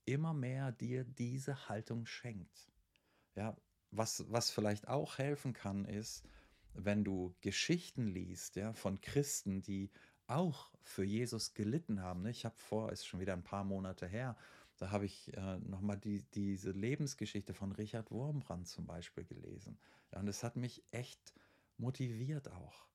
immer 0.04 0.34
mehr 0.34 0.70
dir 0.70 1.04
diese 1.04 1.68
Haltung 1.68 2.06
schenkt. 2.06 2.70
Ja, 3.34 3.56
was, 3.90 4.30
was 4.30 4.50
vielleicht 4.50 4.86
auch 4.86 5.18
helfen 5.18 5.52
kann, 5.52 5.84
ist, 5.84 6.24
wenn 6.76 7.04
du 7.04 7.34
Geschichten 7.40 8.06
liest, 8.06 8.56
ja, 8.56 8.72
von 8.72 9.00
Christen, 9.00 9.62
die 9.62 9.90
auch 10.26 10.70
für 10.82 11.04
Jesus 11.04 11.54
gelitten 11.54 12.02
haben. 12.02 12.22
Ne? 12.22 12.30
Ich 12.30 12.44
habe 12.44 12.56
vor, 12.58 12.92
ist 12.92 13.06
schon 13.06 13.20
wieder 13.20 13.32
ein 13.32 13.44
paar 13.44 13.64
Monate 13.64 14.06
her, 14.06 14.36
da 14.78 14.90
habe 14.90 15.06
ich 15.06 15.34
äh, 15.34 15.58
nochmal 15.60 15.96
die, 15.96 16.22
diese 16.34 16.70
Lebensgeschichte 16.70 17.54
von 17.54 17.72
Richard 17.72 18.10
Wurmbrand 18.10 18.68
zum 18.68 18.86
Beispiel 18.86 19.24
gelesen. 19.24 19.78
Ja, 20.12 20.20
und 20.20 20.28
es 20.28 20.42
hat 20.42 20.56
mich 20.56 20.82
echt 20.90 21.32
motiviert 21.78 22.50
auch. 22.52 22.86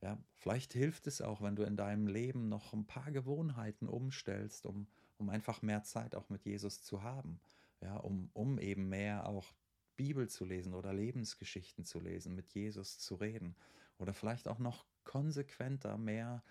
Ja, 0.00 0.18
vielleicht 0.34 0.72
hilft 0.72 1.06
es 1.06 1.20
auch, 1.20 1.42
wenn 1.42 1.54
du 1.54 1.62
in 1.62 1.76
deinem 1.76 2.06
Leben 2.06 2.48
noch 2.48 2.72
ein 2.72 2.86
paar 2.86 3.12
Gewohnheiten 3.12 3.88
umstellst, 3.88 4.66
um, 4.66 4.88
um 5.18 5.28
einfach 5.28 5.62
mehr 5.62 5.82
Zeit 5.84 6.14
auch 6.14 6.28
mit 6.28 6.44
Jesus 6.44 6.82
zu 6.82 7.02
haben. 7.02 7.40
Ja, 7.80 7.96
um, 7.96 8.30
um 8.32 8.58
eben 8.58 8.88
mehr 8.88 9.26
auch 9.26 9.52
Bibel 9.96 10.28
zu 10.28 10.44
lesen 10.44 10.74
oder 10.74 10.92
Lebensgeschichten 10.92 11.84
zu 11.84 12.00
lesen, 12.00 12.34
mit 12.34 12.52
Jesus 12.52 12.98
zu 12.98 13.14
reden. 13.14 13.56
Oder 13.98 14.14
vielleicht 14.14 14.48
auch 14.48 14.58
noch 14.58 14.86
konsequenter 15.04 15.96
mehr 15.98 16.42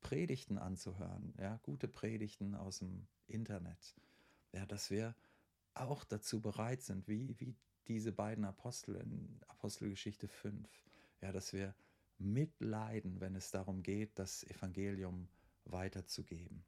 Predigten 0.00 0.58
anzuhören, 0.58 1.34
ja, 1.38 1.56
gute 1.62 1.88
Predigten 1.88 2.54
aus 2.54 2.78
dem 2.78 3.06
Internet. 3.26 3.94
Ja, 4.52 4.66
dass 4.66 4.90
wir 4.90 5.16
auch 5.72 6.04
dazu 6.04 6.40
bereit 6.40 6.82
sind, 6.82 7.08
wie, 7.08 7.34
wie 7.40 7.56
diese 7.88 8.12
beiden 8.12 8.44
Apostel 8.44 8.96
in 8.96 9.40
Apostelgeschichte 9.48 10.28
5, 10.28 10.68
ja, 11.20 11.32
dass 11.32 11.52
wir 11.52 11.74
mitleiden, 12.18 13.20
wenn 13.20 13.34
es 13.34 13.50
darum 13.50 13.82
geht, 13.82 14.18
das 14.18 14.44
Evangelium 14.44 15.28
weiterzugeben. 15.64 16.64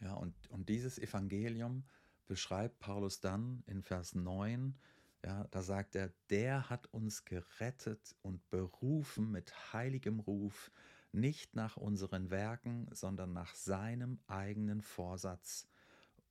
Ja, 0.00 0.14
und, 0.14 0.34
und 0.48 0.68
dieses 0.68 0.98
Evangelium 0.98 1.84
beschreibt 2.30 2.78
Paulus 2.78 3.18
dann 3.18 3.64
in 3.66 3.82
Vers 3.82 4.14
9, 4.14 4.78
ja, 5.24 5.48
da 5.50 5.62
sagt 5.62 5.96
er, 5.96 6.12
der 6.30 6.70
hat 6.70 6.86
uns 6.92 7.24
gerettet 7.24 8.14
und 8.22 8.48
berufen 8.50 9.32
mit 9.32 9.52
heiligem 9.72 10.20
Ruf, 10.20 10.70
nicht 11.10 11.56
nach 11.56 11.76
unseren 11.76 12.30
Werken, 12.30 12.86
sondern 12.92 13.32
nach 13.32 13.56
seinem 13.56 14.20
eigenen 14.28 14.80
Vorsatz 14.80 15.66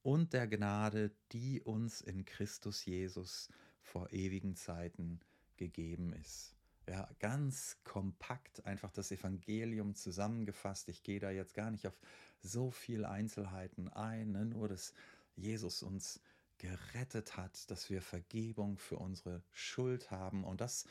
und 0.00 0.32
der 0.32 0.48
Gnade, 0.48 1.14
die 1.32 1.60
uns 1.60 2.00
in 2.00 2.24
Christus 2.24 2.86
Jesus 2.86 3.50
vor 3.82 4.10
ewigen 4.10 4.56
Zeiten 4.56 5.20
gegeben 5.58 6.14
ist. 6.14 6.56
Ja, 6.88 7.10
ganz 7.18 7.76
kompakt 7.84 8.64
einfach 8.64 8.90
das 8.90 9.12
Evangelium 9.12 9.94
zusammengefasst. 9.94 10.88
Ich 10.88 11.02
gehe 11.02 11.20
da 11.20 11.30
jetzt 11.30 11.52
gar 11.52 11.70
nicht 11.70 11.86
auf 11.86 12.00
so 12.40 12.70
viele 12.70 13.10
Einzelheiten 13.10 13.90
ein, 13.90 14.32
ne? 14.32 14.46
nur 14.46 14.66
dass 14.66 14.94
Jesus 15.40 15.82
uns 15.82 16.20
gerettet 16.58 17.36
hat, 17.36 17.70
dass 17.70 17.88
wir 17.90 18.02
Vergebung 18.02 18.76
für 18.78 18.96
unsere 18.96 19.42
Schuld 19.50 20.10
haben 20.10 20.44
und 20.44 20.60
dass 20.60 20.84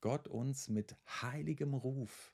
Gott 0.00 0.28
uns 0.28 0.68
mit 0.68 0.94
heiligem 1.20 1.74
Ruf 1.74 2.32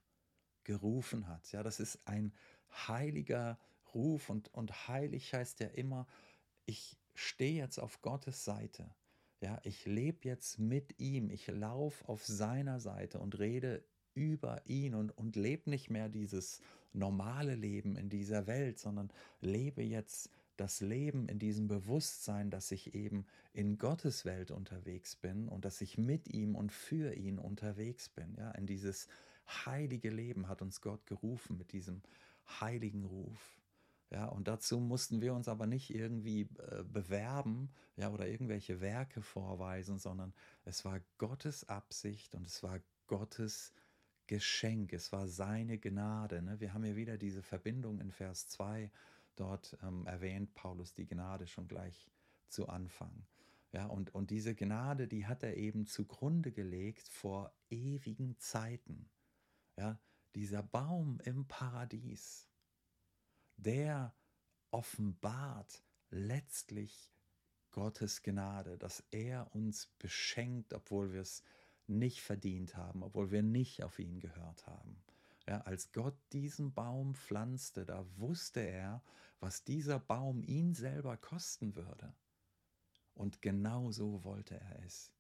gerufen 0.65 1.27
hat. 1.27 1.51
Ja, 1.53 1.63
das 1.63 1.81
ist 1.81 1.99
ein 2.05 2.33
heiliger 2.71 3.59
Ruf 3.95 4.29
und, 4.31 4.53
und 4.55 4.89
heilig 4.89 5.33
heißt 5.33 5.61
ja 5.61 5.69
immer, 5.69 6.07
ich 6.67 6.99
stehe 7.15 7.55
jetzt 7.55 7.79
auf 7.79 8.03
Gottes 8.03 8.45
Seite. 8.45 8.95
Ja, 9.41 9.59
ich 9.65 9.87
lebe 9.87 10.29
jetzt 10.29 10.59
mit 10.59 10.99
ihm, 11.01 11.31
ich 11.31 11.49
laufe 11.49 12.09
auf 12.09 12.25
seiner 12.25 12.79
Seite 12.79 13.19
und 13.19 13.39
rede 13.39 13.85
über 14.15 14.63
ihn 14.67 14.95
und, 14.95 15.17
und 15.17 15.37
lebe 15.37 15.71
nicht 15.71 15.91
mehr 15.91 16.09
dieses 16.09 16.61
normale 16.93 17.55
Leben 17.55 17.97
in 17.97 18.09
dieser 18.09 18.47
Welt, 18.47 18.79
sondern 18.79 19.11
lebe 19.41 19.83
jetzt 19.83 20.31
das 20.57 20.81
Leben 20.81 21.29
in 21.29 21.39
diesem 21.39 21.69
Bewusstsein, 21.69 22.51
dass 22.51 22.71
ich 22.71 22.95
eben 22.95 23.27
in 23.53 23.79
Gottes 23.79 24.25
Welt 24.25 24.51
unterwegs 24.51 25.17
bin 25.17 25.49
und 25.49 25.65
dass 25.65 25.81
ich 25.81 25.99
mit 25.99 26.29
ihm 26.29 26.55
und 26.55 26.73
für 26.73 27.15
ihn 27.15 27.39
unterwegs 27.39 28.09
bin. 28.09 28.35
Ja, 28.37 28.51
in 28.53 28.67
dieses 28.67 29.09
heilige 29.49 30.11
Leben 30.11 30.49
hat 30.49 30.63
uns 30.63 30.81
Gott 30.81 31.07
gerufen 31.07 31.57
mit 31.59 31.73
diesem 31.73 32.03
heiligen 32.61 33.05
Ruf. 33.05 33.59
Ja, 34.11 34.27
und 34.27 34.47
dazu 34.47 34.79
mussten 34.79 35.23
wir 35.23 35.33
uns 35.33 35.49
aber 35.49 35.67
nicht 35.67 35.89
irgendwie 35.89 36.43
äh, 36.43 36.85
bewerben, 36.85 37.71
ja, 37.97 38.11
oder 38.11 38.29
irgendwelche 38.29 38.83
Werke 38.83 39.23
vorweisen, 39.23 39.99
sondern 39.99 40.35
es 40.65 40.85
war 40.85 41.01
Gottes 41.17 41.67
Absicht 41.69 42.35
und 42.35 42.47
es 42.47 42.63
war 42.63 42.81
Gottes 43.07 43.73
Geschenk, 44.27 44.93
es 44.93 45.13
war 45.13 45.29
seine 45.29 45.79
Gnade. 45.79 46.43
Ne? 46.43 46.61
Wir 46.61 46.75
haben 46.75 46.85
ja 46.85 46.95
wieder 46.95 47.17
diese 47.17 47.43
Verbindung 47.43 48.01
in 48.01 48.11
Vers 48.11 48.49
2 48.49 48.91
Dort 49.37 49.77
ähm, 49.83 50.07
erwähnt 50.07 50.55
Paulus 50.55 50.95
die 50.95 51.07
Gnade 51.07 51.47
schon 51.47 51.69
gleich 51.69 52.11
zu 52.49 52.69
Anfang. 52.69 53.27
Ja, 53.73 53.87
und, 53.87 54.15
und 54.15 54.31
diese 54.31 54.55
Gnade, 54.55 55.09
die 55.09 55.27
hat 55.27 55.43
er 55.43 55.57
eben 55.57 55.87
zugrunde 55.87 56.53
gelegt 56.53 57.09
vor 57.09 57.55
ewigen 57.71 58.39
Zeiten. 58.39 59.11
Ja, 59.77 59.99
dieser 60.35 60.63
Baum 60.63 61.21
im 61.25 61.47
Paradies, 61.47 62.49
der 63.57 64.15
offenbart 64.71 65.83
letztlich 66.11 67.11
Gottes 67.71 68.23
Gnade, 68.23 68.77
dass 68.77 69.03
er 69.11 69.55
uns 69.55 69.87
beschenkt, 69.99 70.75
obwohl 70.75 71.13
wir 71.13 71.23
es 71.23 71.43
nicht 71.87 72.21
verdient 72.21 72.77
haben, 72.77 73.03
obwohl 73.03 73.31
wir 73.31 73.43
nicht 73.43 73.83
auf 73.83 73.99
ihn 73.99 74.21
gehört 74.21 74.67
haben. 74.67 75.03
Ja, 75.47 75.61
als 75.63 75.93
Gott 75.93 76.17
diesen 76.33 76.73
Baum 76.73 77.15
pflanzte, 77.15 77.85
da 77.85 78.07
wusste 78.17 78.61
er, 78.61 79.03
was 79.41 79.65
dieser 79.65 79.99
Baum 79.99 80.43
ihn 80.43 80.75
selber 80.75 81.17
kosten 81.17 81.75
würde. 81.75 82.15
Und 83.15 83.43
genau 83.43 83.91
so 83.91 84.25
wollte 84.25 84.59
er 84.59 84.85
es. 84.85 85.13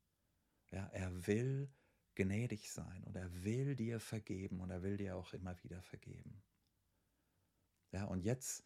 Ja, 0.70 0.87
er 0.88 1.26
will 1.26 1.70
gnädig 2.14 2.70
sein 2.70 3.04
und 3.04 3.16
er 3.16 3.44
will 3.44 3.74
dir 3.74 4.00
vergeben 4.00 4.61
und 4.61 4.70
er 4.70 4.82
will 4.82 4.96
dir 4.96 5.16
auch 5.16 5.32
immer 5.32 5.61
wieder 5.62 5.82
vergeben. 5.82 6.42
Ja, 7.90 8.04
und 8.04 8.22
jetzt 8.22 8.64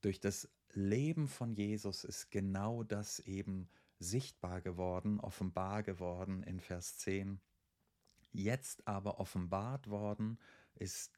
durch 0.00 0.20
das 0.20 0.48
Leben 0.72 1.28
von 1.28 1.54
Jesus 1.54 2.04
ist 2.04 2.30
genau 2.30 2.82
das 2.82 3.20
eben 3.20 3.68
sichtbar 3.98 4.60
geworden, 4.60 5.20
offenbar 5.20 5.82
geworden 5.82 6.42
in 6.42 6.60
Vers 6.60 6.98
10. 6.98 7.40
Jetzt 8.32 8.86
aber 8.86 9.18
offenbart 9.18 9.88
worden 9.88 10.38
ist 10.76 11.12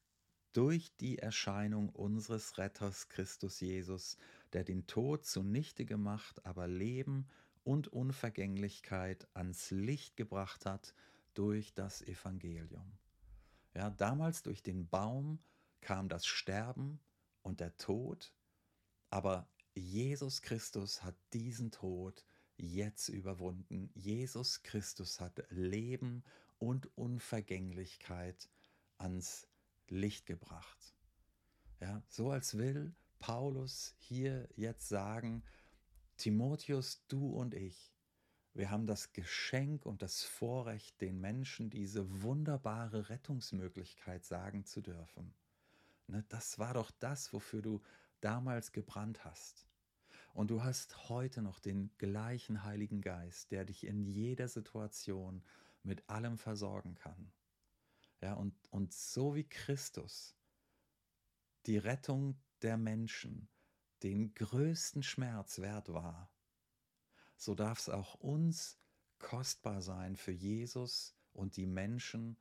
durch 0.53 0.97
die 0.97 1.19
Erscheinung 1.19 1.91
unseres 1.91 2.59
Retters 2.59 3.09
Christus 3.09 3.61
Jesus, 3.61 4.17
der 4.53 4.65
den 4.65 4.87
Tod 4.87 5.27
zunichte 5.27 5.85
gemacht, 5.85 6.45
aber 6.45 6.67
Leben 6.67 7.29
und 7.65 7.89
Unvergänglichkeit 7.89 9.29
ans 9.35 9.71
Licht 9.71 10.17
gebracht 10.17 10.67
hat 10.67 10.95
durch 11.35 11.75
das 11.75 12.03
Evangelium. 12.03 12.93
Ja, 13.75 13.91
damals 13.91 14.43
durch 14.43 14.63
den 14.63 14.89
Baum 14.89 15.39
kam 15.81 16.09
das 16.09 16.27
Sterben 16.27 16.99
und 17.43 17.61
der 17.61 17.77
Tod, 17.77 18.33
aber 19.11 19.49
Jesus 19.75 20.43
Christus 20.43 21.03
hat 21.05 21.15
diesen 21.33 21.71
Tod 21.71 22.25
jetzt 22.57 23.09
überwunden. 23.09 23.91
Jesus 23.95 24.63
Christus 24.63 25.21
hat 25.21 25.45
Leben 25.51 26.25
und 26.59 26.91
Unvergänglichkeit 26.97 28.49
ans 28.99 29.47
Licht 29.89 30.27
gebracht. 30.27 30.95
Ja, 31.81 32.03
so 32.09 32.31
als 32.31 32.59
will 32.59 32.95
Paulus 33.19 33.95
hier 33.99 34.49
jetzt 34.57 34.89
sagen, 34.89 35.43
Timotheus, 36.17 37.05
du 37.09 37.31
und 37.31 37.55
ich, 37.55 37.95
wir 38.55 38.71
haben 38.71 38.87
das 38.87 39.13
Geschenk 39.13 39.87
und 39.87 40.03
das 40.03 40.25
Vorrecht, 40.25 41.01
den 41.01 41.21
Menschen 41.21 41.71
diese 41.71 42.23
wunderbare 42.23 43.09
Rettungsmöglichkeit 43.09 44.25
sagen 44.25 44.65
zu 44.65 44.81
dürfen. 44.81 45.33
Ne, 46.09 46.25
das 46.29 46.59
war 46.59 46.75
doch 46.75 46.91
das, 46.91 47.33
wofür 47.33 47.63
du 47.63 47.81
damals 48.21 48.73
gebrannt 48.73 49.25
hast. 49.25 49.69
Und 50.35 50.51
du 50.51 50.63
hast 50.63 51.09
heute 51.09 51.43
noch 51.43 51.61
den 51.61 51.91
gleichen 51.99 52.65
Heiligen 52.65 53.01
Geist, 53.01 53.53
der 53.53 53.65
dich 53.65 53.87
in 53.87 54.05
jeder 54.05 54.49
Situation 54.49 55.43
mit 55.83 56.09
allem 56.09 56.39
versorgen 56.39 56.95
kann. 56.95 57.31
Ja, 58.21 58.35
und, 58.35 58.55
und 58.71 58.93
so 58.93 59.35
wie 59.35 59.45
Christus 59.45 60.35
die 61.67 61.79
Rettung 61.79 62.41
der 62.63 62.77
Menschen 62.77 63.49
den 64.03 64.35
größten 64.35 65.03
Schmerz 65.03 65.59
wert 65.59 65.93
war, 65.93 66.33
so 67.37 67.55
darf 67.55 67.79
es 67.79 67.89
auch 67.89 68.15
uns 68.15 68.79
kostbar 69.19 69.83
sein, 69.83 70.17
für 70.17 70.33
Jesus 70.33 71.17
und 71.33 71.57
die 71.57 71.67
Menschen 71.67 72.37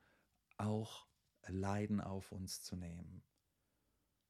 auch 0.56 1.06
Leiden 1.46 2.00
auf 2.00 2.32
uns 2.32 2.62
zu 2.62 2.76
nehmen. 2.76 3.22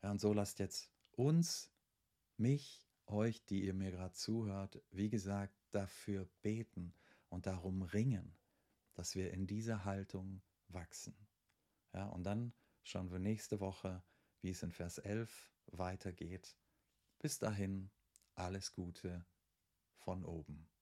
Ja, 0.02 0.10
und 0.10 0.20
so 0.20 0.32
lasst 0.32 0.58
jetzt 0.58 0.90
uns, 1.12 1.70
mich, 2.36 2.86
euch, 3.06 3.44
die 3.46 3.64
ihr 3.64 3.74
mir 3.74 3.90
gerade 3.90 4.14
zuhört, 4.14 4.82
wie 4.90 5.10
gesagt, 5.10 5.54
dafür 5.72 6.28
beten 6.42 6.94
und 7.28 7.46
darum 7.46 7.82
ringen, 7.82 8.36
dass 8.94 9.14
wir 9.14 9.32
in 9.32 9.46
dieser 9.46 9.84
Haltung 9.84 10.42
wachsen. 10.68 11.27
Ja, 11.92 12.06
und 12.06 12.24
dann 12.24 12.52
schauen 12.82 13.10
wir 13.10 13.18
nächste 13.18 13.60
Woche, 13.60 14.02
wie 14.40 14.50
es 14.50 14.62
in 14.62 14.72
Vers 14.72 14.98
11 14.98 15.52
weitergeht. 15.66 16.56
Bis 17.18 17.38
dahin, 17.38 17.90
alles 18.34 18.72
Gute 18.72 19.26
von 19.96 20.24
oben. 20.24 20.68